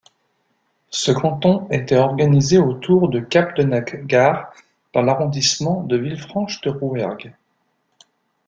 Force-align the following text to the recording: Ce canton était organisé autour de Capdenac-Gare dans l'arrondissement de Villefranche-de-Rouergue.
Ce 0.89 1.11
canton 1.11 1.67
était 1.69 1.95
organisé 1.95 2.57
autour 2.57 3.07
de 3.07 3.19
Capdenac-Gare 3.19 4.51
dans 4.95 5.03
l'arrondissement 5.03 5.83
de 5.83 5.95
Villefranche-de-Rouergue. 5.95 7.31